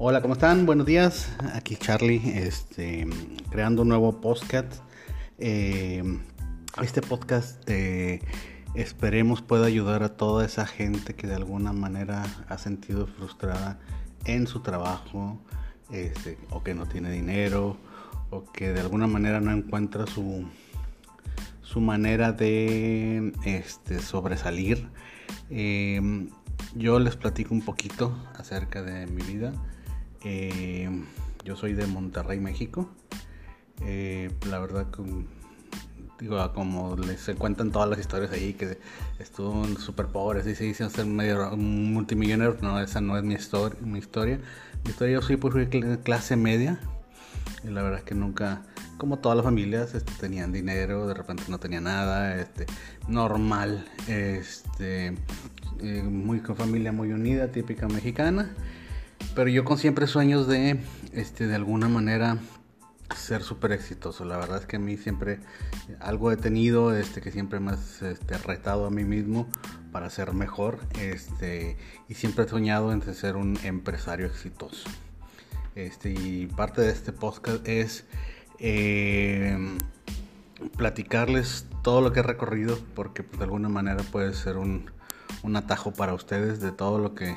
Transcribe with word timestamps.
Hola, 0.00 0.22
¿cómo 0.22 0.34
están? 0.34 0.64
Buenos 0.64 0.86
días. 0.86 1.28
Aquí 1.54 1.74
Charlie, 1.74 2.22
este, 2.24 3.04
creando 3.50 3.82
un 3.82 3.88
nuevo 3.88 4.20
podcast. 4.20 4.72
Eh, 5.38 6.04
este 6.80 7.02
podcast 7.02 7.68
eh, 7.68 8.20
esperemos 8.74 9.42
pueda 9.42 9.66
ayudar 9.66 10.04
a 10.04 10.16
toda 10.16 10.46
esa 10.46 10.66
gente 10.66 11.16
que 11.16 11.26
de 11.26 11.34
alguna 11.34 11.72
manera 11.72 12.24
ha 12.46 12.58
sentido 12.58 13.08
frustrada 13.08 13.80
en 14.24 14.46
su 14.46 14.60
trabajo, 14.60 15.40
este, 15.90 16.38
o 16.50 16.62
que 16.62 16.74
no 16.74 16.86
tiene 16.86 17.10
dinero, 17.10 17.76
o 18.30 18.44
que 18.52 18.72
de 18.72 18.78
alguna 18.78 19.08
manera 19.08 19.40
no 19.40 19.50
encuentra 19.50 20.06
su, 20.06 20.46
su 21.62 21.80
manera 21.80 22.30
de 22.30 23.32
este, 23.44 23.98
sobresalir. 23.98 24.88
Eh, 25.50 26.28
yo 26.76 27.00
les 27.00 27.16
platico 27.16 27.52
un 27.52 27.62
poquito 27.62 28.16
acerca 28.36 28.80
de 28.80 29.08
mi 29.08 29.22
vida. 29.22 29.52
Eh, 30.24 30.88
yo 31.44 31.56
soy 31.56 31.74
de 31.74 31.86
Monterrey, 31.86 32.40
México. 32.40 32.88
Eh, 33.82 34.30
la 34.48 34.58
verdad, 34.58 34.86
digo, 36.20 36.52
como 36.52 36.96
les 36.96 37.30
cuentan 37.38 37.70
todas 37.70 37.88
las 37.88 37.98
historias 37.98 38.32
ahí, 38.32 38.54
que 38.54 38.78
estuvo 39.18 39.64
súper 39.78 40.06
pobre, 40.06 40.48
y 40.50 40.54
se 40.54 40.66
hizo 40.66 40.88
ser 40.90 41.06
medio 41.06 41.56
multimillonario. 41.56 42.56
No, 42.60 42.80
esa 42.80 43.00
no 43.00 43.16
es 43.16 43.24
mi, 43.24 43.34
historia. 43.34 43.78
Mi 43.82 43.98
historia, 43.98 44.40
mi 44.84 44.90
historia 44.90 45.14
yo 45.14 45.22
soy 45.22 45.36
pues, 45.36 45.68
clase 46.02 46.36
media. 46.36 46.80
Y 47.64 47.68
la 47.68 47.82
verdad 47.82 48.00
es 48.00 48.04
que 48.04 48.14
nunca, 48.14 48.62
como 48.98 49.18
todas 49.18 49.36
las 49.36 49.44
familias, 49.44 49.94
este, 49.94 50.12
tenían 50.20 50.52
dinero, 50.52 51.06
de 51.06 51.14
repente 51.14 51.44
no 51.48 51.58
tenía 51.58 51.80
nada, 51.80 52.36
este, 52.40 52.66
normal, 53.08 53.84
este, 54.06 55.14
eh, 55.80 56.02
muy 56.02 56.40
con 56.40 56.56
familia 56.56 56.92
muy 56.92 57.12
unida, 57.12 57.48
típica 57.48 57.88
mexicana. 57.88 58.54
Pero 59.34 59.50
yo 59.50 59.64
con 59.64 59.78
siempre 59.78 60.06
sueños 60.06 60.46
de, 60.48 60.80
este, 61.12 61.46
de 61.46 61.54
alguna 61.54 61.88
manera 61.88 62.38
ser 63.16 63.42
súper 63.42 63.72
exitoso. 63.72 64.24
La 64.24 64.36
verdad 64.36 64.58
es 64.58 64.66
que 64.66 64.76
a 64.76 64.78
mí 64.78 64.96
siempre 64.96 65.40
algo 66.00 66.30
he 66.32 66.36
tenido, 66.36 66.94
este, 66.96 67.20
que 67.20 67.30
siempre 67.30 67.60
me 67.60 67.72
ha 67.72 67.74
este, 67.74 68.38
retado 68.38 68.86
a 68.86 68.90
mí 68.90 69.04
mismo 69.04 69.48
para 69.92 70.10
ser 70.10 70.34
mejor, 70.34 70.80
este, 71.00 71.76
y 72.08 72.14
siempre 72.14 72.44
he 72.44 72.48
soñado 72.48 72.92
en 72.92 73.02
ser 73.14 73.36
un 73.36 73.58
empresario 73.64 74.26
exitoso. 74.26 74.88
Este, 75.74 76.10
y 76.10 76.46
parte 76.46 76.82
de 76.82 76.90
este 76.90 77.12
podcast 77.12 77.66
es 77.66 78.04
eh, 78.58 79.56
platicarles 80.76 81.66
todo 81.82 82.00
lo 82.00 82.12
que 82.12 82.20
he 82.20 82.24
recorrido, 82.24 82.78
porque 82.94 83.22
pues, 83.22 83.38
de 83.38 83.44
alguna 83.44 83.68
manera 83.68 84.02
puede 84.02 84.34
ser 84.34 84.56
un, 84.56 84.90
un 85.42 85.56
atajo 85.56 85.92
para 85.92 86.14
ustedes 86.14 86.60
de 86.60 86.72
todo 86.72 86.98
lo 86.98 87.14
que 87.14 87.36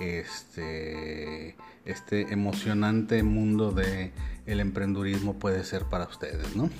este, 0.00 1.56
este 1.84 2.32
emocionante 2.32 3.22
mundo 3.22 3.70
de 3.70 4.12
el 4.46 4.60
emprendurismo 4.60 5.38
puede 5.38 5.62
ser 5.64 5.84
para 5.84 6.06
ustedes, 6.06 6.56
¿no? 6.56 6.70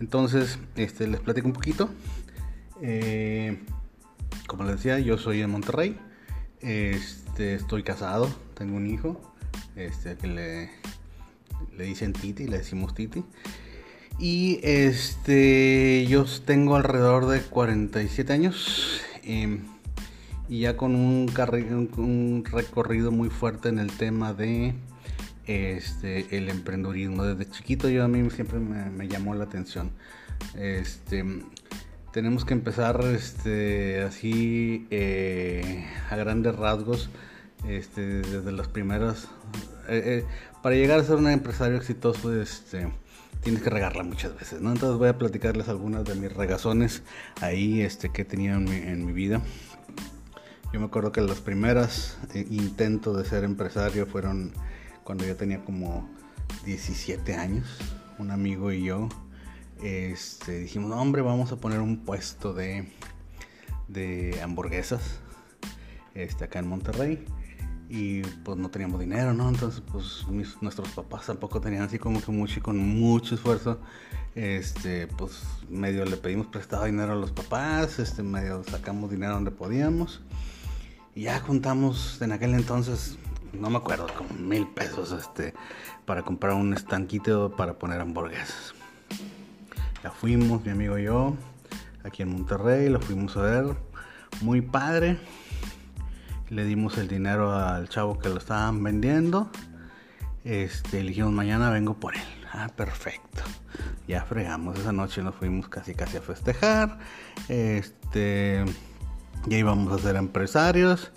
Entonces, 0.00 0.58
este, 0.76 1.06
les 1.06 1.20
platico 1.20 1.46
un 1.46 1.54
poquito. 1.54 1.88
Eh, 2.82 3.58
como 4.46 4.64
les 4.64 4.76
decía, 4.76 4.98
yo 4.98 5.16
soy 5.16 5.38
de 5.38 5.46
Monterrey. 5.46 5.98
Este, 6.60 7.54
estoy 7.54 7.82
casado, 7.82 8.28
tengo 8.54 8.76
un 8.76 8.86
hijo, 8.86 9.20
este, 9.76 10.16
que 10.16 10.26
le, 10.26 10.70
le 11.76 11.84
dicen 11.84 12.12
Titi, 12.12 12.46
le 12.46 12.58
decimos 12.58 12.94
Titi. 12.94 13.24
Y 14.18 14.60
este, 14.62 16.06
yo 16.08 16.24
tengo 16.44 16.76
alrededor 16.76 17.26
de 17.26 17.40
47 17.40 18.32
años. 18.32 19.00
Eh, 19.22 19.60
y 20.48 20.60
ya 20.60 20.76
con 20.76 20.94
un, 20.94 22.44
recorrido 22.44 23.10
muy 23.10 23.30
fuerte 23.30 23.68
en 23.68 23.78
el 23.78 23.90
tema 23.92 24.32
de 24.32 24.74
este, 25.46 26.36
el 26.36 26.48
emprendurismo. 26.48 27.24
Desde 27.24 27.50
chiquito 27.50 27.88
yo 27.88 28.04
a 28.04 28.08
mí 28.08 28.28
siempre 28.30 28.58
me, 28.58 29.08
llamó 29.08 29.34
la 29.34 29.44
atención. 29.44 29.90
Este, 30.54 31.24
tenemos 32.12 32.44
que 32.44 32.54
empezar 32.54 33.00
este, 33.04 34.02
así 34.02 34.86
eh, 34.90 35.86
a 36.10 36.16
grandes 36.16 36.54
rasgos 36.54 37.10
este, 37.68 38.22
desde 38.22 38.52
las 38.52 38.68
primeras. 38.68 39.28
Eh, 39.88 40.02
eh, 40.04 40.24
para 40.62 40.76
llegar 40.76 41.00
a 41.00 41.04
ser 41.04 41.16
un 41.16 41.28
empresario 41.28 41.76
exitoso, 41.76 42.40
este, 42.40 42.88
tienes 43.42 43.62
que 43.62 43.70
regarla 43.70 44.02
muchas 44.02 44.36
veces, 44.36 44.60
¿no? 44.60 44.72
Entonces 44.72 44.98
voy 44.98 45.08
a 45.08 45.18
platicarles 45.18 45.68
algunas 45.68 46.04
de 46.04 46.14
mis 46.14 46.32
regazones 46.32 47.02
ahí 47.40 47.82
este, 47.82 48.10
que 48.10 48.22
he 48.22 48.24
tenido 48.24 48.56
en 48.56 48.68
en 48.68 49.06
mi 49.06 49.12
vida. 49.12 49.40
Yo 50.76 50.80
me 50.80 50.88
acuerdo 50.88 51.10
que 51.10 51.22
los 51.22 51.40
primeros 51.40 52.18
eh, 52.34 52.46
intentos 52.50 53.16
de 53.16 53.24
ser 53.24 53.44
empresario 53.44 54.04
fueron 54.04 54.52
cuando 55.04 55.24
yo 55.24 55.34
tenía 55.34 55.64
como 55.64 56.06
17 56.66 57.34
años. 57.34 57.78
Un 58.18 58.30
amigo 58.30 58.70
y 58.70 58.84
yo 58.84 59.08
este, 59.82 60.58
dijimos, 60.58 60.92
hombre, 60.92 61.22
vamos 61.22 61.50
a 61.50 61.56
poner 61.56 61.80
un 61.80 62.04
puesto 62.04 62.52
de, 62.52 62.92
de 63.88 64.38
hamburguesas 64.42 65.20
este, 66.12 66.44
acá 66.44 66.58
en 66.58 66.68
Monterrey. 66.68 67.24
Y 67.88 68.20
pues 68.20 68.58
no 68.58 68.68
teníamos 68.68 69.00
dinero, 69.00 69.32
¿no? 69.32 69.48
Entonces, 69.48 69.80
pues 69.80 70.26
nuestros 70.60 70.90
papás 70.90 71.24
tampoco 71.24 71.58
tenían 71.58 71.84
así 71.84 71.98
como 71.98 72.20
que 72.20 72.30
mucho 72.30 72.58
y 72.58 72.62
con 72.62 72.76
mucho 72.76 73.36
esfuerzo. 73.36 73.80
Este, 74.34 75.06
pues 75.06 75.42
medio 75.70 76.04
le 76.04 76.18
pedimos 76.18 76.48
prestado 76.48 76.84
dinero 76.84 77.14
a 77.14 77.16
los 77.16 77.30
papás, 77.32 77.98
este, 77.98 78.22
medio 78.22 78.62
sacamos 78.62 79.10
dinero 79.10 79.32
donde 79.32 79.52
podíamos. 79.52 80.20
Ya 81.16 81.40
juntamos 81.40 82.20
en 82.20 82.32
aquel 82.32 82.52
entonces, 82.52 83.18
no 83.54 83.70
me 83.70 83.78
acuerdo, 83.78 84.06
como 84.14 84.34
mil 84.34 84.68
pesos 84.68 85.12
este, 85.12 85.54
para 86.04 86.20
comprar 86.20 86.52
un 86.52 86.74
estanquito 86.74 87.56
para 87.56 87.78
poner 87.78 88.02
hamburguesas. 88.02 88.74
Ya 90.04 90.10
fuimos, 90.10 90.62
mi 90.62 90.72
amigo 90.72 90.98
y 90.98 91.04
yo, 91.04 91.34
aquí 92.04 92.22
en 92.22 92.28
Monterrey, 92.28 92.90
lo 92.90 93.00
fuimos 93.00 93.34
a 93.38 93.40
ver. 93.40 93.76
Muy 94.42 94.60
padre. 94.60 95.18
Le 96.50 96.64
dimos 96.66 96.98
el 96.98 97.08
dinero 97.08 97.50
al 97.50 97.88
chavo 97.88 98.18
que 98.18 98.28
lo 98.28 98.36
estaban 98.36 98.82
vendiendo. 98.84 99.50
Este, 100.44 100.98
dijimos 101.00 101.32
mañana 101.32 101.70
vengo 101.70 101.94
por 101.94 102.14
él. 102.14 102.22
Ah, 102.52 102.68
perfecto. 102.68 103.42
Ya 104.06 104.22
fregamos. 104.22 104.78
Esa 104.78 104.92
noche 104.92 105.22
nos 105.22 105.34
fuimos 105.34 105.66
casi 105.68 105.94
casi 105.94 106.18
a 106.18 106.20
festejar. 106.20 106.98
Este 107.48 108.66
ya 109.46 109.58
íbamos 109.58 109.92
a 109.92 110.02
ser 110.02 110.16
empresarios, 110.16 111.12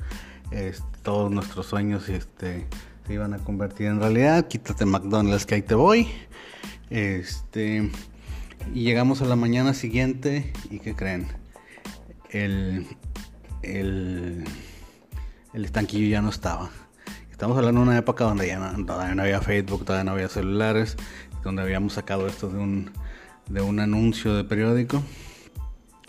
todos 1.03 1.31
nuestros 1.31 1.66
sueños 1.66 2.09
este, 2.09 2.68
se 3.07 3.13
iban 3.13 3.34
a 3.34 3.40
convertir 3.40 3.88
en 3.88 4.00
realidad, 4.00 4.47
quítate 4.47 4.85
McDonald's 4.85 5.46
que 5.46 5.56
ahí 5.56 5.62
te 5.62 5.75
voy. 5.75 6.07
Este, 6.90 7.90
y 8.74 8.84
llegamos 8.84 9.22
a 9.22 9.25
la 9.25 9.35
mañana 9.35 9.74
siguiente 9.74 10.53
y 10.69 10.80
¿qué 10.80 10.96
creen? 10.96 11.28
El, 12.30 12.85
el, 13.63 14.44
el 15.53 15.66
estanquillo 15.66 16.07
ya 16.07 16.22
no 16.22 16.30
estaba. 16.30 16.69
Estamos 17.31 17.57
hablando 17.57 17.81
de 17.81 17.88
una 17.88 17.97
época 17.97 18.25
donde 18.25 18.47
ya 18.47 18.59
no, 18.59 18.86
todavía 18.86 19.16
no 19.16 19.24
había 19.24 19.41
Facebook, 19.41 19.86
todavía 19.86 20.03
no 20.03 20.12
había 20.12 20.28
celulares, 20.28 20.97
donde 21.44 21.62
habíamos 21.62 21.94
sacado 21.94 22.28
esto 22.28 22.50
de 22.50 22.59
un, 22.59 22.91
de 23.50 23.62
un 23.62 23.80
anuncio 23.80 24.36
de 24.36 24.44
periódico. 24.44 25.01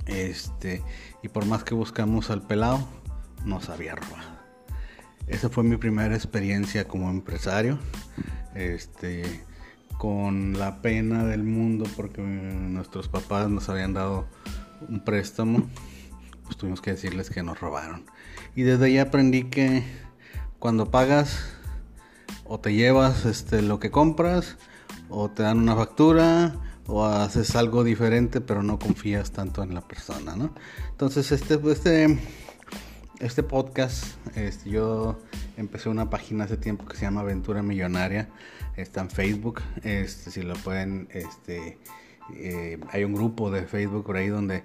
Este, 0.06 0.83
y 1.22 1.28
por 1.28 1.47
más 1.47 1.65
que 1.65 1.75
buscamos 1.75 2.31
al 2.31 2.43
pelado, 2.43 2.87
no 3.44 3.61
sabía 3.61 3.94
robar. 3.94 4.41
Esa 5.27 5.49
fue 5.49 5.65
mi 5.65 5.77
primera 5.77 6.15
experiencia 6.15 6.88
como 6.88 7.11
empresario. 7.11 7.78
Este, 8.55 9.44
con 10.00 10.59
la 10.59 10.81
pena 10.81 11.27
del 11.27 11.43
mundo 11.43 11.84
porque 11.94 12.22
nuestros 12.22 13.09
papás 13.09 13.50
nos 13.50 13.69
habían 13.69 13.93
dado 13.93 14.27
un 14.89 15.05
préstamo, 15.05 15.69
pues 16.45 16.57
tuvimos 16.57 16.80
que 16.80 16.92
decirles 16.92 17.28
que 17.28 17.42
nos 17.42 17.60
robaron. 17.60 18.07
Y 18.57 18.63
desde 18.63 18.86
ahí 18.86 18.97
aprendí 18.97 19.45
que 19.51 19.84
cuando 20.59 20.91
pagas 20.91 21.53
o 22.45 22.59
te 22.59 22.72
llevas 22.72 23.27
este, 23.27 23.60
lo 23.60 23.78
que 23.78 23.91
compras 23.91 24.57
o 25.10 25.30
te 25.30 25.42
dan 25.42 25.59
una 25.59 25.77
factura 25.77 26.54
o 26.91 27.04
haces 27.04 27.54
algo 27.54 27.84
diferente 27.84 28.41
pero 28.41 28.63
no 28.63 28.78
confías 28.78 29.31
tanto 29.31 29.63
en 29.63 29.75
la 29.75 29.81
persona, 29.81 30.37
¿no? 30.37 30.53
Entonces 30.91 31.31
este, 31.33 31.59
este, 31.71 32.19
este 33.21 33.42
podcast, 33.42 34.16
este, 34.37 34.71
yo 34.71 35.21
empecé 35.57 35.89
una 35.89 36.10
página 36.10 36.45
hace 36.45 36.57
tiempo 36.57 36.87
que 36.87 36.97
se 36.97 37.03
llama 37.03 37.21
Aventura 37.21 37.63
Millonaria, 37.63 38.28
está 38.77 39.03
en 39.03 39.10
Facebook, 39.10 39.60
este, 39.84 40.31
si 40.31 40.42
lo 40.42 40.54
pueden, 40.54 41.09
este, 41.13 41.78
eh, 42.34 42.81
hay 42.91 43.04
un 43.04 43.15
grupo 43.15 43.51
de 43.51 43.66
Facebook 43.66 44.04
por 44.04 44.16
ahí 44.16 44.28
donde 44.28 44.65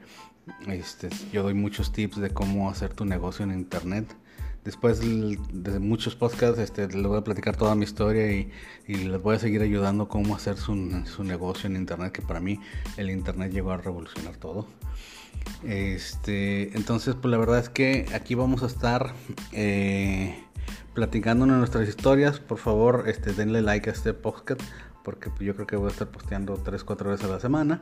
este, 0.68 1.10
yo 1.32 1.44
doy 1.44 1.54
muchos 1.54 1.92
tips 1.92 2.18
de 2.18 2.32
cómo 2.32 2.70
hacer 2.70 2.94
tu 2.94 3.06
negocio 3.06 3.46
en 3.46 3.52
internet 3.52 4.16
después 4.66 5.00
de 5.00 5.80
muchos 5.80 6.16
podcasts 6.16 6.60
este, 6.60 6.88
les 6.88 7.04
voy 7.04 7.18
a 7.18 7.24
platicar 7.24 7.56
toda 7.56 7.76
mi 7.76 7.84
historia 7.84 8.32
y, 8.32 8.52
les 8.88 9.22
voy 9.22 9.36
a 9.36 9.40
seguir 9.40 9.62
ayudando 9.62 10.10
cómo 10.10 10.36
hacer 10.36 10.58
su, 10.58 10.76
negocio 11.24 11.70
en 11.70 11.76
internet, 11.76 12.12
que 12.12 12.22
para 12.22 12.40
mí 12.40 12.60
el 12.98 13.10
internet 13.10 13.52
llegó 13.52 13.72
a 13.72 13.78
revolucionar 13.78 14.36
todo. 14.36 14.68
Este, 15.64 16.76
entonces, 16.76 17.16
pues 17.16 17.32
la 17.32 17.38
verdad 17.38 17.60
es 17.60 17.70
que 17.70 18.08
aquí 18.14 18.36
vamos 18.36 18.64
a 18.64 18.68
estar 18.68 19.14
eh, 19.52 20.44
platicándonos 20.94 21.58
nuestras 21.58 21.88
historias. 21.88 22.40
Por 22.40 22.58
favor, 22.58 23.06
este, 23.08 23.34
denle 23.34 23.62
like 23.62 23.90
a 23.90 23.94
este 23.94 24.14
podcast 24.14 24.62
porque 25.06 25.30
yo 25.40 25.54
creo 25.54 25.68
que 25.68 25.76
voy 25.76 25.88
a 25.88 25.92
estar 25.92 26.08
posteando 26.08 26.56
3, 26.56 26.84
4 26.84 27.12
veces 27.12 27.26
a 27.28 27.30
la 27.30 27.40
semana. 27.40 27.82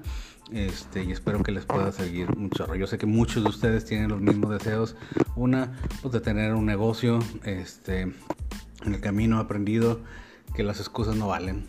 Este, 0.52 1.06
y 1.06 1.12
espero 1.12 1.42
que 1.42 1.54
les 1.54 1.66
pueda 1.66 1.92
seguir 1.94 2.36
mucho. 2.36 2.76
Yo 2.76 2.86
sé 2.86 2.98
que 2.98 3.06
muchos 3.06 3.44
de 3.44 3.50
ustedes 3.50 3.86
tienen 3.86 4.10
los 4.10 4.20
mismos 4.20 4.52
deseos. 4.52 4.98
Una, 5.38 5.72
pues 6.02 6.14
de 6.14 6.20
tener 6.20 6.54
un 6.54 6.66
negocio. 6.66 7.20
Este, 7.46 8.02
en 8.02 8.94
el 8.94 9.00
camino 9.00 9.38
he 9.38 9.42
aprendido 9.42 10.02
que 10.54 10.64
las 10.64 10.82
excusas 10.82 11.16
no 11.16 11.30
valen. 11.30 11.66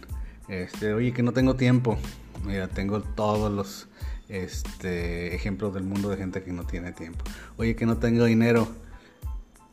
Este, 0.48 0.92
oye, 0.92 1.12
que 1.12 1.22
no 1.22 1.32
tengo 1.32 1.54
tiempo. 1.54 1.96
Mira, 2.44 2.66
tengo 2.66 3.00
todos 3.00 3.52
los 3.52 3.86
este, 4.28 5.36
ejemplos 5.36 5.72
del 5.72 5.84
mundo 5.84 6.10
de 6.10 6.16
gente 6.16 6.42
que 6.42 6.52
no 6.52 6.64
tiene 6.64 6.90
tiempo. 6.90 7.24
Oye, 7.58 7.76
que 7.76 7.86
no 7.86 7.98
tengo 7.98 8.24
dinero. 8.24 8.66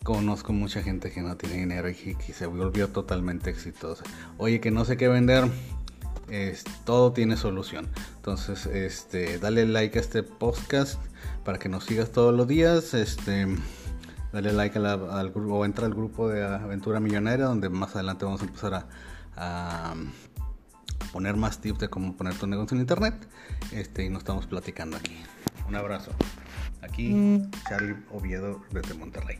Conozco 0.03 0.51
mucha 0.51 0.81
gente 0.81 1.11
que 1.11 1.21
no 1.21 1.37
tiene 1.37 1.57
dinero 1.57 1.87
y 1.89 1.93
que, 1.93 2.33
se 2.33 2.47
volvió 2.47 2.89
totalmente 2.89 3.51
exitosa. 3.51 4.03
Oye, 4.37 4.59
que 4.59 4.71
no 4.71 4.83
sé 4.83 4.97
qué 4.97 5.07
vender. 5.07 5.47
Es, 6.27 6.63
todo 6.85 7.11
tiene 7.13 7.37
solución. 7.37 7.87
Entonces, 8.15 8.65
este, 8.65 9.37
dale 9.37 9.65
like 9.67 9.99
a 9.99 10.01
este 10.01 10.23
podcast 10.23 10.99
para 11.43 11.59
que 11.59 11.69
nos 11.69 11.83
sigas 11.83 12.11
todos 12.11 12.33
los 12.33 12.47
días. 12.47 12.95
Este, 12.95 13.45
dale 14.33 14.53
like 14.53 14.79
al 14.79 15.29
grupo 15.29 15.55
o 15.55 15.65
entra 15.65 15.85
al 15.85 15.93
grupo 15.93 16.29
de 16.29 16.43
Aventura 16.43 16.99
Millonaria, 16.99 17.45
donde 17.45 17.69
más 17.69 17.95
adelante 17.95 18.25
vamos 18.25 18.41
a 18.41 18.45
empezar 18.45 18.87
a 19.35 19.93
poner 21.11 21.35
más 21.35 21.59
tips 21.59 21.79
de 21.79 21.89
cómo 21.89 22.15
poner 22.15 22.33
tu 22.35 22.47
negocio 22.47 22.75
en 22.75 22.81
internet. 22.81 23.13
Este, 23.71 24.05
y 24.05 24.09
nos 24.09 24.19
estamos 24.19 24.47
platicando 24.47 24.97
aquí. 24.97 25.15
Un 25.67 25.75
abrazo. 25.75 26.11
Aquí 26.81 27.09
mm. 27.09 27.51
Charlie 27.69 27.97
Oviedo 28.11 28.61
desde 28.71 28.95
Monterrey. 28.95 29.39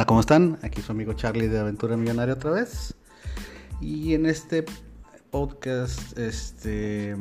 Hola, 0.00 0.06
¿cómo 0.06 0.20
están? 0.20 0.58
Aquí 0.62 0.80
su 0.80 0.92
amigo 0.92 1.12
Charlie 1.12 1.48
de 1.48 1.58
Aventura 1.58 1.94
Millonaria 1.94 2.32
otra 2.32 2.52
vez. 2.52 2.94
Y 3.82 4.14
en 4.14 4.24
este 4.24 4.64
podcast, 5.30 6.16
este 6.16 7.14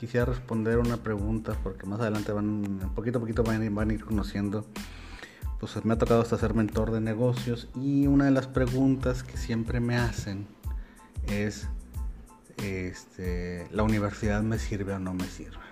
quisiera 0.00 0.26
responder 0.26 0.78
una 0.78 0.96
pregunta 0.96 1.56
porque 1.62 1.86
más 1.86 2.00
adelante 2.00 2.32
van, 2.32 2.90
poquito 2.96 3.18
a 3.18 3.20
poquito 3.20 3.44
van, 3.44 3.62
a 3.62 3.92
ir 3.94 4.04
conociendo. 4.04 4.66
Pues 5.60 5.84
me 5.84 5.94
ha 5.94 5.98
tocado 5.98 6.20
hasta 6.20 6.36
ser 6.36 6.52
mentor 6.54 6.90
de 6.90 7.00
negocios 7.00 7.68
y 7.76 8.08
una 8.08 8.24
de 8.24 8.32
las 8.32 8.48
preguntas 8.48 9.22
que 9.22 9.36
siempre 9.36 9.78
me 9.78 9.96
hacen 9.96 10.48
es, 11.28 11.68
este, 12.60 13.68
¿la 13.70 13.84
universidad 13.84 14.42
me 14.42 14.58
sirve 14.58 14.94
o 14.94 14.98
no 14.98 15.14
me 15.14 15.28
sirve? 15.28 15.64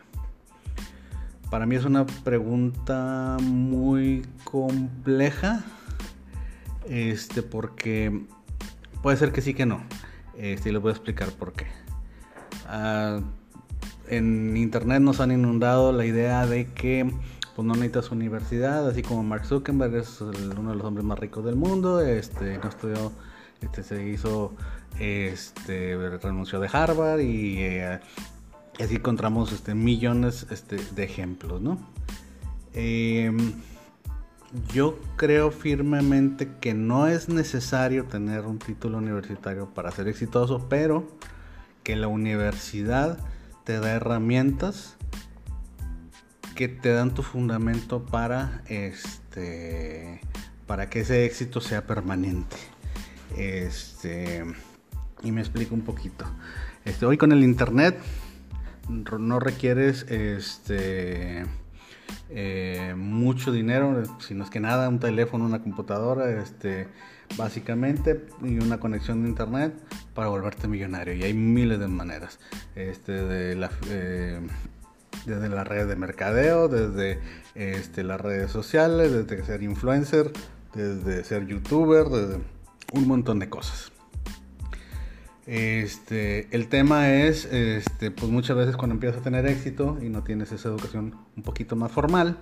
Para 1.51 1.67
mí 1.67 1.75
es 1.75 1.85
una 1.85 2.07
pregunta 2.07 3.39
muy 3.41 4.25
compleja, 4.45 5.65
este, 6.89 7.43
porque 7.43 8.27
puede 9.03 9.17
ser 9.17 9.33
que 9.33 9.41
sí 9.41 9.55
que 9.55 9.67
no. 9.67 9.83
Este, 10.37 10.71
y 10.71 10.73
les 10.73 10.83
voy 10.83 10.91
a 10.91 10.95
explicar 10.95 11.31
por 11.31 11.53
qué. 11.53 11.67
Ah, 12.67 13.21
en 14.09 14.57
internet 14.57 15.01
nos 15.01 15.21
han 15.21 15.33
inundado 15.33 15.93
la 15.93 16.05
idea 16.05 16.47
de 16.47 16.67
que 16.67 17.11
pues 17.55 17.67
no 17.67 17.75
necesitas 17.75 18.11
universidad, 18.11 18.89
así 18.89 19.03
como 19.03 19.23
Mark 19.23 19.47
Zuckerberg 19.47 19.95
es 19.95 20.21
uno 20.21 20.71
de 20.71 20.77
los 20.77 20.85
hombres 20.85 21.05
más 21.05 21.19
ricos 21.19 21.45
del 21.45 21.55
mundo, 21.55 22.01
este 22.01 22.59
no 22.59 22.69
estudió, 22.69 23.13
este 23.61 23.85
se 23.85 24.09
hizo, 24.09 24.53
este 24.99 25.97
renunció 26.19 26.59
de 26.59 26.69
Harvard 26.73 27.21
y 27.21 27.59
eh, 27.59 28.01
así 28.81 28.97
encontramos 28.97 29.53
este 29.53 29.75
millones 29.75 30.49
este, 30.51 30.77
de 30.77 31.05
ejemplos, 31.05 31.61
¿no? 31.63 31.79
Em, 32.73 33.53
yo 34.73 34.99
creo 35.17 35.51
firmemente 35.51 36.49
que 36.61 36.75
no 36.75 37.07
es 37.07 37.29
necesario 37.29 38.05
tener 38.05 38.43
un 38.43 38.59
título 38.59 38.99
universitario 38.99 39.69
para 39.75 39.91
ser 39.91 40.09
exitoso, 40.09 40.69
pero 40.69 41.09
que 41.83 41.97
la 41.97 42.09
universidad 42.09 43.19
te 43.65 43.81
da 43.81 43.93
herramientas 43.93 44.97
que 46.55 46.69
te 46.69 46.93
dan 46.93 47.15
tu 47.15 47.23
fundamento 47.23 48.05
para 48.05 48.63
este 48.67 50.21
para 50.67 50.89
que 50.89 51.01
ese 51.01 51.25
éxito 51.25 51.61
sea 51.61 51.87
permanente. 51.87 52.57
Este 53.37 54.45
y 55.23 55.33
me 55.33 55.41
explico 55.41 55.75
un 55.75 55.83
poquito. 55.83 56.27
Este, 56.85 57.07
hoy 57.07 57.17
con 57.17 57.33
el 57.33 57.43
internet 57.43 57.99
no 58.89 59.41
requieres 59.41 60.05
este 60.09 61.45
eh, 62.31 62.95
mucho 62.97 63.53
dinero, 63.53 64.03
sino 64.19 64.45
es 64.45 64.51
que 64.51 64.61
nada, 64.61 64.89
un 64.89 64.99
teléfono, 64.99 65.45
una 65.45 65.63
computadora, 65.63 66.31
este 66.31 66.89
básicamente, 67.37 68.27
y 68.43 68.59
una 68.59 68.79
conexión 68.79 69.23
de 69.23 69.29
internet 69.29 69.75
para 70.15 70.29
volverte 70.29 70.69
millonario. 70.69 71.15
Y 71.15 71.23
hay 71.25 71.35
miles 71.35 71.79
de 71.79 71.89
maneras. 71.89 72.39
Este, 72.75 73.13
de 73.13 73.57
la, 73.57 73.71
eh, 73.89 74.41
desde 75.27 75.49
la 75.49 75.65
red 75.65 75.89
de 75.89 75.97
mercadeo, 75.97 76.69
desde 76.69 77.19
este, 77.55 78.05
las 78.05 78.21
redes 78.21 78.51
sociales, 78.51 79.13
desde 79.13 79.45
ser 79.45 79.63
influencer, 79.63 80.33
desde 80.75 81.25
ser 81.25 81.47
youtuber, 81.47 82.09
desde 82.09 82.41
un 82.93 83.09
montón 83.09 83.39
de 83.39 83.49
cosas. 83.49 83.94
Este, 85.47 86.49
el 86.57 86.69
tema 86.69 87.13
es, 87.13 87.45
este, 87.45 88.11
pues 88.11 88.33
muchas 88.33 88.57
veces 88.57 88.77
cuando 88.77 88.95
empiezas 88.95 89.21
a 89.21 89.25
tener 89.25 89.47
éxito 89.47 89.99
y 90.01 90.09
no 90.09 90.23
tienes 90.23 90.53
esa 90.53 90.69
educación 90.71 91.17
un 91.37 91.43
poquito 91.43 91.77
más 91.77 91.93
formal, 91.93 92.39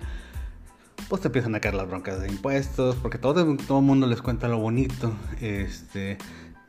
pues 1.09 1.21
te 1.21 1.27
empiezan 1.27 1.53
a 1.55 1.59
caer 1.59 1.75
las 1.75 1.87
broncas 1.87 2.21
de 2.21 2.29
impuestos, 2.29 2.95
porque 2.95 3.17
todo 3.17 3.57
todo 3.57 3.81
mundo 3.81 4.07
les 4.07 4.21
cuenta 4.21 4.47
lo 4.47 4.57
bonito, 4.59 5.11
este, 5.41 6.17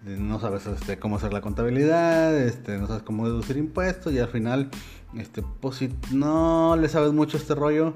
no 0.04 0.40
sabes 0.40 0.66
este, 0.66 0.98
cómo 0.98 1.16
hacer 1.16 1.32
la 1.32 1.40
contabilidad, 1.40 2.32
no 2.66 2.86
sabes 2.88 3.02
cómo 3.04 3.28
deducir 3.28 3.56
impuestos 3.56 4.12
y 4.12 4.18
al 4.18 4.28
final, 4.28 4.70
pues 5.60 5.82
no 6.10 6.76
le 6.76 6.88
sabes 6.88 7.12
mucho 7.12 7.36
este 7.36 7.54
rollo, 7.54 7.94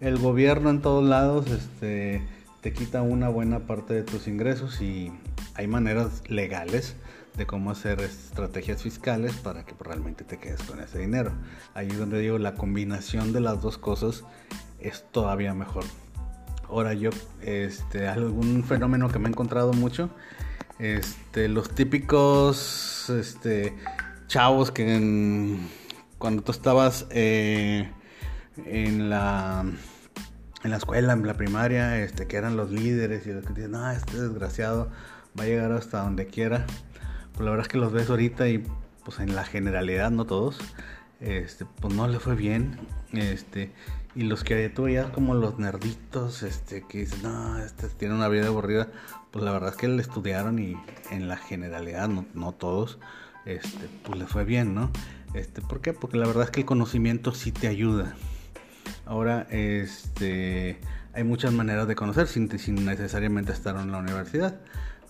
el 0.00 0.18
gobierno 0.18 0.70
en 0.70 0.82
todos 0.82 1.04
lados, 1.04 1.46
te 1.78 2.72
quita 2.74 3.02
una 3.02 3.28
buena 3.28 3.60
parte 3.60 3.94
de 3.94 4.02
tus 4.02 4.26
ingresos 4.26 4.82
y 4.82 5.12
hay 5.54 5.68
maneras 5.68 6.24
legales 6.28 6.96
de 7.36 7.46
cómo 7.46 7.70
hacer 7.70 8.00
estrategias 8.00 8.82
fiscales 8.82 9.34
para 9.36 9.64
que 9.64 9.74
realmente 9.78 10.24
te 10.24 10.38
quedes 10.38 10.62
con 10.62 10.80
ese 10.80 10.98
dinero. 10.98 11.32
Ahí 11.74 11.88
es 11.88 11.98
donde 11.98 12.20
digo, 12.20 12.38
la 12.38 12.54
combinación 12.54 13.32
de 13.32 13.40
las 13.40 13.60
dos 13.62 13.78
cosas 13.78 14.24
es 14.80 15.04
todavía 15.10 15.54
mejor. 15.54 15.84
Ahora 16.68 16.94
yo, 16.94 17.10
este, 17.42 18.08
algún 18.08 18.64
fenómeno 18.64 19.08
que 19.08 19.18
me 19.18 19.28
he 19.28 19.30
encontrado 19.30 19.72
mucho, 19.72 20.10
este, 20.78 21.48
los 21.48 21.70
típicos, 21.70 23.10
este, 23.10 23.76
chavos 24.26 24.70
que 24.70 25.58
cuando 26.18 26.42
tú 26.42 26.52
estabas 26.52 27.06
eh, 27.10 27.90
en 28.64 29.10
la 29.10 29.64
en 30.66 30.70
la 30.70 30.78
escuela, 30.78 31.12
en 31.12 31.26
la 31.26 31.34
primaria, 31.34 32.02
este, 32.02 32.26
que 32.26 32.36
eran 32.36 32.56
los 32.56 32.70
líderes 32.70 33.26
y 33.26 33.32
los 33.32 33.44
que 33.44 33.54
dicen, 33.54 33.70
no, 33.70 33.90
este 33.90 34.20
desgraciado 34.20 34.90
va 35.38 35.44
a 35.44 35.46
llegar 35.46 35.72
hasta 35.72 36.02
donde 36.02 36.26
quiera. 36.26 36.66
Pues 37.36 37.44
la 37.44 37.50
verdad 37.50 37.66
es 37.66 37.68
que 37.68 37.78
los 37.78 37.92
ves 37.92 38.08
ahorita 38.08 38.48
y 38.48 38.64
pues 39.04 39.20
en 39.20 39.34
la 39.34 39.44
generalidad, 39.44 40.10
no 40.10 40.24
todos, 40.24 40.58
este, 41.20 41.66
pues 41.80 41.94
no 41.94 42.08
le 42.08 42.18
fue 42.18 42.34
bien. 42.34 42.78
Este, 43.12 43.72
y 44.14 44.22
los 44.22 44.42
que 44.42 44.70
tú 44.70 44.84
veías 44.84 45.10
como 45.10 45.34
los 45.34 45.58
nerditos, 45.58 46.42
este, 46.42 46.82
que 46.88 47.00
dicen, 47.00 47.22
no, 47.22 47.58
este 47.58 47.88
tiene 47.88 48.14
una 48.14 48.28
vida 48.28 48.46
aburrida, 48.46 48.88
pues 49.30 49.44
la 49.44 49.52
verdad 49.52 49.70
es 49.70 49.76
que 49.76 49.86
le 49.86 50.00
estudiaron 50.00 50.58
y 50.58 50.78
en 51.10 51.28
la 51.28 51.36
generalidad, 51.36 52.08
no, 52.08 52.24
no 52.32 52.52
todos, 52.52 52.98
este, 53.44 53.86
pues 54.02 54.18
le 54.18 54.26
fue 54.26 54.44
bien, 54.44 54.74
¿no? 54.74 54.90
Este, 55.34 55.60
¿Por 55.60 55.82
qué? 55.82 55.92
Porque 55.92 56.16
la 56.16 56.26
verdad 56.26 56.44
es 56.44 56.50
que 56.50 56.60
el 56.60 56.66
conocimiento 56.66 57.34
sí 57.34 57.52
te 57.52 57.68
ayuda. 57.68 58.14
Ahora, 59.04 59.46
este, 59.50 60.80
hay 61.12 61.24
muchas 61.24 61.52
maneras 61.52 61.86
de 61.86 61.94
conocer 61.94 62.26
sin, 62.28 62.58
sin 62.58 62.86
necesariamente 62.86 63.52
estar 63.52 63.76
en 63.76 63.92
la 63.92 63.98
universidad. 63.98 64.58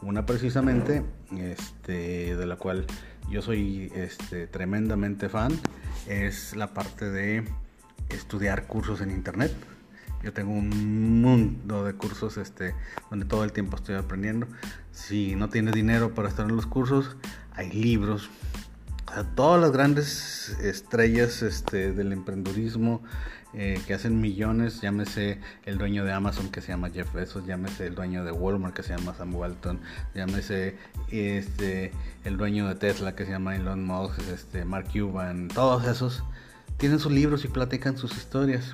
Una 0.02 0.26
precisamente, 0.26 1.02
este, 1.38 2.36
de 2.36 2.46
la 2.46 2.56
cual 2.56 2.86
yo 3.30 3.42
soy 3.42 3.90
este, 3.94 4.46
tremendamente 4.46 5.28
fan, 5.28 5.52
es 6.06 6.54
la 6.54 6.74
parte 6.74 7.10
de 7.10 7.44
estudiar 8.10 8.66
cursos 8.66 9.00
en 9.00 9.10
internet. 9.10 9.52
Yo 10.22 10.32
tengo 10.32 10.52
un 10.52 11.20
mundo 11.22 11.84
de 11.84 11.94
cursos 11.94 12.36
este, 12.36 12.74
donde 13.10 13.26
todo 13.26 13.44
el 13.44 13.52
tiempo 13.52 13.76
estoy 13.76 13.94
aprendiendo. 13.94 14.46
Si 14.92 15.34
no 15.34 15.48
tienes 15.48 15.74
dinero 15.74 16.14
para 16.14 16.28
estar 16.28 16.48
en 16.48 16.56
los 16.56 16.66
cursos, 16.66 17.16
hay 17.52 17.70
libros, 17.70 18.28
todas 19.34 19.60
las 19.60 19.72
grandes 19.72 20.56
estrellas 20.60 21.42
este, 21.42 21.92
del 21.92 22.12
emprendurismo 22.12 23.02
eh, 23.54 23.80
que 23.86 23.94
hacen 23.94 24.20
millones, 24.20 24.82
llámese 24.82 25.40
el 25.64 25.78
dueño 25.78 26.04
de 26.04 26.12
Amazon 26.12 26.50
que 26.50 26.60
se 26.60 26.68
llama 26.68 26.90
Jeff 26.90 27.12
Bezos, 27.14 27.46
llámese 27.46 27.86
el 27.86 27.94
dueño 27.94 28.24
de 28.24 28.32
Walmart 28.32 28.74
que 28.74 28.82
se 28.82 28.94
llama 28.94 29.14
Sam 29.14 29.34
Walton, 29.34 29.80
llámese 30.14 30.76
este, 31.10 31.92
el 32.24 32.36
dueño 32.36 32.68
de 32.68 32.74
Tesla 32.74 33.14
que 33.14 33.24
se 33.24 33.30
llama 33.30 33.56
Elon 33.56 33.84
Musk, 33.84 34.20
este, 34.32 34.64
Mark 34.64 34.88
Cuban, 34.92 35.48
todos 35.48 35.86
esos 35.86 36.22
tienen 36.76 36.98
sus 36.98 37.12
libros 37.12 37.44
y 37.44 37.48
platican 37.48 37.96
sus 37.96 38.14
historias. 38.16 38.72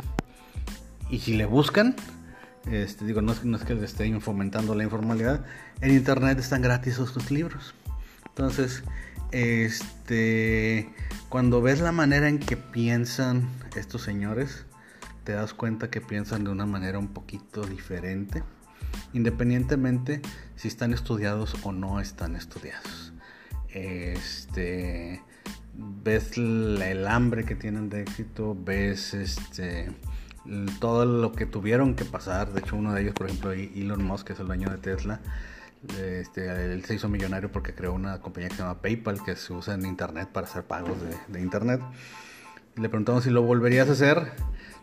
Y 1.10 1.20
si 1.20 1.36
le 1.36 1.44
buscan, 1.44 1.94
este, 2.68 3.04
digo, 3.04 3.20
no 3.20 3.32
es, 3.32 3.44
no 3.44 3.56
es 3.56 3.64
que 3.64 3.74
les 3.74 3.84
estén 3.84 4.20
fomentando 4.20 4.74
la 4.74 4.82
informalidad, 4.82 5.44
en 5.80 5.92
internet 5.92 6.38
están 6.38 6.62
gratis 6.62 6.94
sus 6.94 7.30
libros. 7.30 7.74
Entonces, 8.30 8.82
este, 9.32 10.92
cuando 11.28 11.62
ves 11.62 11.80
la 11.80 11.92
manera 11.92 12.28
en 12.28 12.38
que 12.38 12.56
piensan 12.56 13.48
estos 13.76 14.02
señores, 14.02 14.66
te 15.24 15.32
das 15.32 15.54
cuenta 15.54 15.90
que 15.90 16.00
piensan 16.00 16.44
de 16.44 16.50
una 16.50 16.66
manera 16.66 16.98
un 16.98 17.08
poquito 17.08 17.62
diferente, 17.62 18.42
independientemente 19.12 20.20
si 20.56 20.68
están 20.68 20.92
estudiados 20.92 21.56
o 21.62 21.72
no 21.72 22.00
están 22.00 22.36
estudiados. 22.36 23.12
Este, 23.68 25.22
ves 25.74 26.36
el 26.36 27.06
hambre 27.06 27.44
que 27.44 27.54
tienen 27.54 27.88
de 27.88 28.02
éxito, 28.02 28.56
ves 28.58 29.14
este 29.14 29.90
todo 30.80 31.04
lo 31.04 31.32
que 31.32 31.46
tuvieron 31.46 31.94
que 31.94 32.04
pasar. 32.04 32.52
De 32.52 32.60
hecho, 32.60 32.76
uno 32.76 32.92
de 32.92 33.02
ellos, 33.02 33.14
por 33.14 33.28
ejemplo, 33.28 33.52
Elon 33.52 34.02
Musk, 34.04 34.26
que 34.26 34.32
es 34.32 34.40
el 34.40 34.46
dueño 34.46 34.70
de 34.70 34.78
Tesla, 34.78 35.20
este, 35.88 36.72
él 36.72 36.84
se 36.84 36.94
hizo 36.94 37.08
millonario 37.08 37.50
porque 37.50 37.74
creó 37.74 37.92
una 37.92 38.20
compañía 38.20 38.48
que 38.48 38.56
se 38.56 38.62
llama 38.62 38.80
PayPal, 38.80 39.22
que 39.24 39.34
se 39.36 39.52
usa 39.52 39.74
en 39.74 39.84
Internet 39.84 40.28
para 40.32 40.46
hacer 40.46 40.64
pagos 40.64 40.96
de, 41.28 41.40
Internet. 41.40 41.80
Le 42.76 42.88
preguntamos 42.88 43.24
si 43.24 43.30
lo 43.30 43.42
volverías 43.42 43.88
a 43.88 43.92
hacer. 43.92 44.32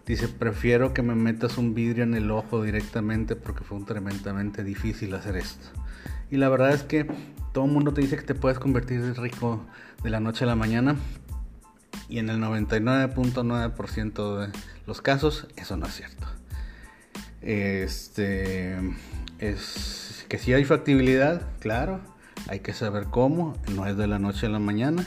Dice, 0.06 0.27
prefiero 0.27 0.94
que 0.94 1.01
me 1.01 1.15
metas 1.15 1.58
un 1.58 1.74
vidrio 1.74 2.03
en 2.03 2.15
el 2.15 2.32
ojo 2.32 2.63
directamente 2.63 3.36
porque 3.36 3.63
fue 3.63 3.77
un 3.77 3.86
tremendamente 3.86 4.63
difícil 4.63 5.13
hacer 5.13 5.38
esto. 5.38 5.70
Y 6.32 6.38
la 6.38 6.50
verdad 6.50 6.72
es 6.74 6.84
que 6.84 7.08
todo 7.53 7.68
mundo 7.68 7.94
te 7.94 8.01
dice 8.01 8.18
que 8.18 8.24
te 8.24 8.36
puedes 8.36 8.60
convertir 8.60 9.01
rico 9.20 9.65
de 10.03 10.10
la 10.10 10.20
noche 10.20 10.44
a 10.44 10.48
la 10.48 10.56
mañana. 10.56 10.96
Y 12.08 12.20
en 12.20 12.29
el 12.29 12.39
99.9% 12.39 14.38
de 14.38 14.51
los 14.86 15.01
casos 15.01 15.48
eso 15.56 15.77
no 15.77 15.86
es 15.86 15.96
cierto. 15.96 16.38
Este 17.41 18.77
es 19.39 20.25
que 20.27 20.38
si 20.38 20.53
hay 20.53 20.65
factibilidad, 20.65 21.48
claro, 21.60 22.01
hay 22.48 22.60
que 22.60 22.74
saber 22.74 23.05
cómo, 23.05 23.58
no 23.74 23.86
es 23.86 23.98
de 23.98 24.08
la 24.08 24.19
noche 24.19 24.48
a 24.48 24.50
la 24.50 24.60
mañana. 24.60 25.05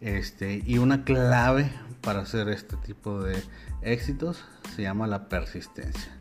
Este, 0.00 0.62
y 0.66 0.78
una 0.78 1.04
clave 1.04 1.70
para 2.02 2.20
hacer 2.20 2.48
este 2.48 2.76
tipo 2.76 3.22
de 3.22 3.42
éxitos 3.82 4.44
se 4.74 4.82
llama 4.82 5.06
la 5.06 5.28
persistencia. 5.28 6.12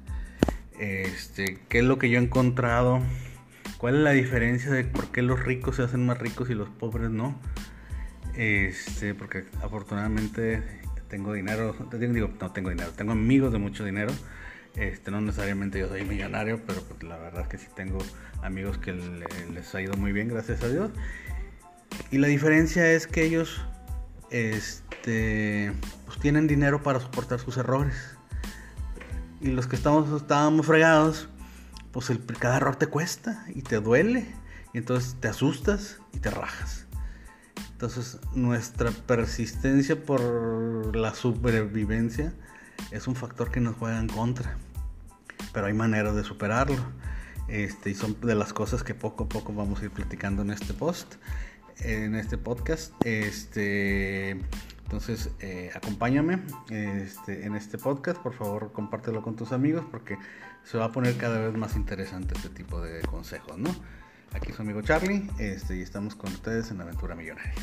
Este, 0.80 1.60
¿qué 1.70 1.80
es 1.80 1.86
lo 1.86 1.98
que 1.98 2.10
yo 2.10 2.20
he 2.20 2.24
encontrado? 2.24 3.02
¿Cuál 3.78 3.96
es 3.96 4.02
la 4.02 4.12
diferencia 4.12 4.72
de 4.72 4.84
por 4.86 5.12
qué 5.12 5.22
los 5.22 5.44
ricos 5.44 5.76
se 5.78 5.84
hacen 5.84 6.06
más 6.06 6.18
ricos 6.18 6.50
y 6.50 6.54
los 6.54 6.70
pobres 6.70 7.10
no? 7.10 7.38
Este, 8.36 9.14
porque 9.14 9.46
afortunadamente 9.62 10.64
tengo 11.10 11.34
dinero, 11.34 11.76
digo, 11.92 12.30
no 12.40 12.52
tengo 12.52 12.70
dinero, 12.70 12.92
tengo 12.96 13.12
amigos 13.12 13.52
de 13.52 13.60
mucho 13.60 13.84
dinero. 13.86 14.12
Este, 14.76 15.12
no 15.12 15.22
necesariamente 15.22 15.80
yo 15.80 15.88
soy 15.88 16.04
millonario, 16.04 16.60
pero 16.66 16.82
pues, 16.82 17.04
la 17.04 17.18
verdad 17.18 17.42
es 17.44 17.48
que 17.48 17.58
sí 17.58 17.68
tengo 17.76 18.00
amigos 18.42 18.78
que 18.80 18.94
les 18.94 19.76
ha 19.76 19.82
ido 19.82 19.96
muy 19.96 20.12
bien, 20.12 20.28
gracias 20.28 20.64
a 20.64 20.70
Dios. 20.70 20.92
Y 22.12 22.18
la 22.18 22.28
diferencia 22.28 22.92
es 22.92 23.06
que 23.06 23.24
ellos 23.24 23.62
este, 24.32 25.72
pues 26.06 26.20
tienen 26.20 26.48
dinero 26.48 26.82
para 26.82 27.00
soportar 27.00 27.40
sus 27.40 27.58
errores. 27.58 27.96
Y 29.42 29.48
los 29.48 29.68
que 29.68 29.76
estamos, 29.76 30.22
estábamos 30.22 30.66
fregados, 30.66 31.30
pues 31.92 32.10
el, 32.10 32.24
cada 32.26 32.58
error 32.58 32.76
te 32.76 32.88
cuesta 32.88 33.46
y 33.54 33.62
te 33.62 33.80
duele. 33.80 34.26
Y 34.74 34.80
entonces 34.80 35.16
te 35.20 35.28
asustas 35.28 36.00
y 36.14 36.20
te 36.20 36.32
rajas. 36.32 36.88
Entonces 37.74 38.20
nuestra 38.34 38.92
persistencia 38.92 40.02
por 40.04 40.96
la 40.96 41.14
supervivencia 41.14 42.34
es 42.92 43.08
un 43.08 43.16
factor 43.16 43.52
que 43.52 43.60
nos 43.60 43.76
juega 43.76 44.00
en 44.00 44.08
contra. 44.08 44.58
Pero 45.54 45.68
hay 45.68 45.74
maneras 45.74 46.16
de 46.16 46.24
superarlo. 46.24 46.78
Este, 47.48 47.90
y 47.90 47.96
son 47.96 48.20
de 48.22 48.36
las 48.36 48.54
cosas 48.54 48.84
que 48.84 48.96
poco 48.96 49.26
a 49.26 49.30
poco 49.30 49.54
vamos 49.54 49.82
a 49.82 49.86
ir 49.86 49.92
platicando 49.92 50.44
en 50.44 50.52
este 50.52 50.74
post, 50.74 51.16
en 51.80 52.16
este 52.16 52.38
podcast. 52.38 52.94
Este, 53.06 54.32
entonces, 54.84 55.30
eh, 55.40 55.72
acompáñame 55.74 56.40
este, 56.70 57.46
en 57.46 57.56
este 57.56 57.78
podcast. 57.78 58.22
Por 58.22 58.34
favor, 58.34 58.72
compártelo 58.72 59.22
con 59.22 59.36
tus 59.36 59.52
amigos 59.52 59.86
porque 59.92 60.18
se 60.64 60.78
va 60.78 60.86
a 60.86 60.92
poner 60.92 61.18
cada 61.18 61.40
vez 61.40 61.58
más 61.58 61.76
interesante 61.76 62.36
este 62.36 62.50
tipo 62.50 62.82
de 62.82 63.02
consejos, 63.02 63.58
¿no? 63.58 63.76
Aquí 64.34 64.52
su 64.52 64.62
amigo 64.62 64.82
Charlie 64.82 65.30
este, 65.38 65.78
y 65.78 65.82
estamos 65.82 66.16
con 66.16 66.32
ustedes 66.32 66.72
en 66.72 66.82
Aventura 66.82 67.16
Millonaria. 67.16 67.54